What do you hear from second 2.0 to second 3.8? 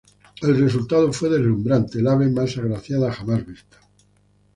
ave más agraciada jamás vista.